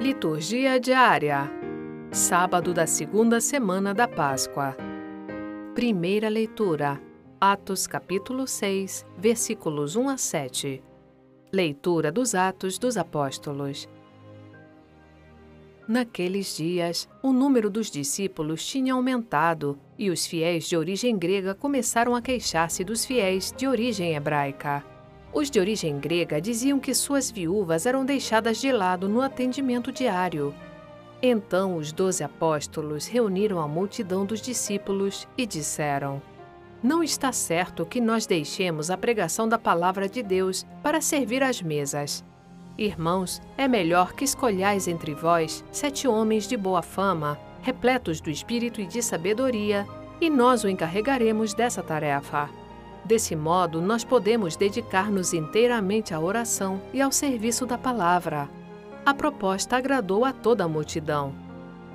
[0.00, 1.52] Liturgia diária.
[2.10, 4.74] Sábado da segunda semana da Páscoa.
[5.74, 6.98] Primeira leitura.
[7.38, 10.82] Atos capítulo 6, versículos 1 a 7.
[11.52, 13.86] Leitura dos Atos dos Apóstolos.
[15.86, 22.16] Naqueles dias, o número dos discípulos tinha aumentado e os fiéis de origem grega começaram
[22.16, 24.82] a queixar-se dos fiéis de origem hebraica.
[25.32, 30.52] Os de origem grega diziam que suas viúvas eram deixadas de lado no atendimento diário.
[31.22, 36.20] Então os doze apóstolos reuniram a multidão dos discípulos e disseram:
[36.82, 41.62] Não está certo que nós deixemos a pregação da palavra de Deus para servir às
[41.62, 42.24] mesas.
[42.76, 48.80] Irmãos, é melhor que escolhais entre vós sete homens de boa fama, repletos do espírito
[48.80, 49.86] e de sabedoria,
[50.20, 52.48] e nós o encarregaremos dessa tarefa.
[53.10, 58.48] Desse modo, nós podemos dedicar-nos inteiramente à oração e ao serviço da palavra.
[59.04, 61.34] A proposta agradou a toda a multidão.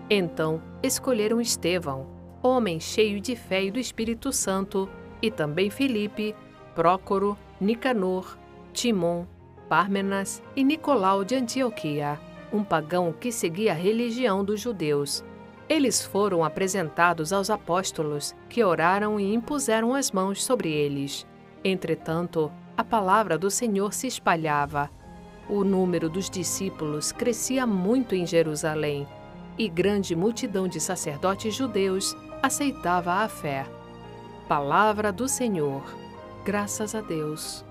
[0.09, 2.05] Então, escolheram Estevão,
[2.43, 4.89] homem cheio de fé e do Espírito Santo,
[5.21, 6.35] e também Filipe,
[6.75, 8.37] Prócoro, Nicanor,
[8.73, 9.25] Timon,
[9.69, 12.19] Pármenas e Nicolau de Antioquia,
[12.51, 15.23] um pagão que seguia a religião dos judeus.
[15.67, 21.25] Eles foram apresentados aos apóstolos, que oraram e impuseram as mãos sobre eles.
[21.63, 24.89] Entretanto, a palavra do Senhor se espalhava.
[25.49, 29.07] O número dos discípulos crescia muito em Jerusalém,
[29.57, 33.65] e grande multidão de sacerdotes judeus aceitava a fé.
[34.47, 35.83] Palavra do Senhor.
[36.43, 37.65] Graças a Deus.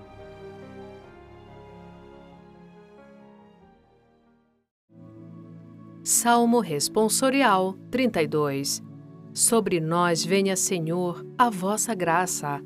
[6.07, 8.83] Salmo Responsorial 32
[9.33, 12.61] Sobre nós venha, Senhor, a vossa graça,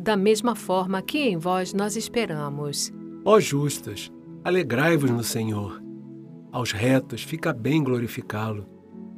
[0.00, 2.90] da mesma forma que em vós nós esperamos.
[3.24, 4.10] Ó justas,
[4.42, 5.80] alegrai-vos no Senhor.
[6.50, 8.66] Aos retos fica bem glorificá-lo.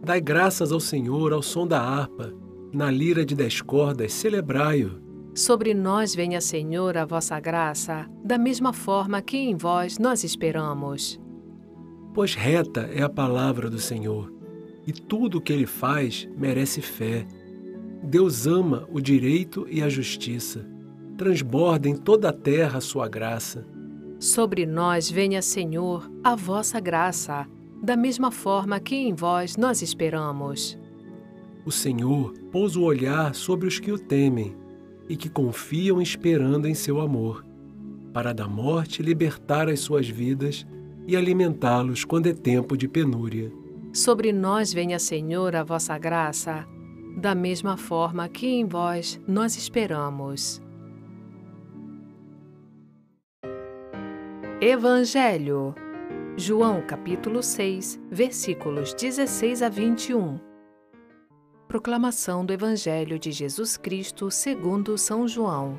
[0.04, 2.34] Dai graças ao Senhor ao som da harpa,
[2.70, 5.00] na lira de dez cordas celebrai-o.
[5.34, 11.18] Sobre nós venha, Senhor, a vossa graça, da mesma forma que em vós nós esperamos
[12.14, 14.32] pois reta é a palavra do Senhor,
[14.86, 17.26] e tudo o que ele faz merece fé.
[18.02, 20.64] Deus ama o direito e a justiça.
[21.18, 23.66] Transborda em toda a terra a sua graça.
[24.20, 27.46] Sobre nós venha, Senhor, a vossa graça,
[27.82, 30.78] da mesma forma que em vós nós esperamos.
[31.66, 34.54] O Senhor pôs o olhar sobre os que o temem
[35.08, 37.44] e que confiam esperando em seu amor,
[38.12, 40.66] para da morte libertar as suas vidas
[41.06, 43.52] e alimentá-los quando é tempo de penúria.
[43.92, 46.66] Sobre nós venha, Senhor, a vossa graça,
[47.16, 50.60] da mesma forma que em vós nós esperamos.
[54.60, 55.74] Evangelho
[56.36, 60.40] João capítulo 6, versículos 16 a 21
[61.68, 65.78] Proclamação do Evangelho de Jesus Cristo segundo São João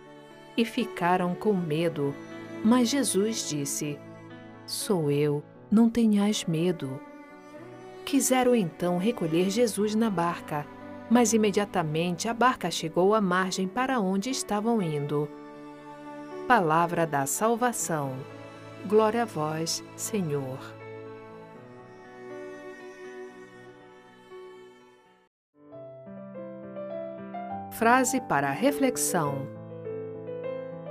[0.61, 2.13] e ficaram com medo.
[2.63, 3.99] Mas Jesus disse:
[4.65, 6.99] Sou eu, não tenhais medo.
[8.05, 10.65] Quiseram então recolher Jesus na barca,
[11.09, 15.27] mas imediatamente a barca chegou à margem para onde estavam indo.
[16.47, 18.13] Palavra da salvação.
[18.87, 20.59] Glória a vós, Senhor.
[27.71, 29.60] Frase para reflexão.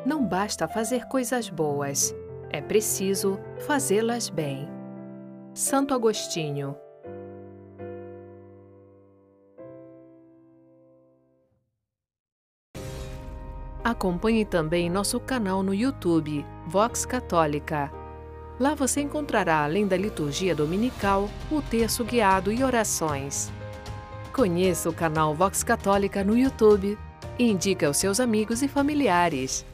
[0.05, 2.15] Não basta fazer coisas boas,
[2.49, 4.67] é preciso fazê-las bem.
[5.53, 6.75] Santo Agostinho
[13.85, 17.91] Acompanhe também nosso canal no YouTube, Vox Católica.
[18.59, 23.51] Lá você encontrará, além da liturgia dominical, o terço guiado e orações.
[24.33, 26.99] Conheça o canal Vox Católica no YouTube
[27.39, 29.65] e indique aos seus amigos e familiares.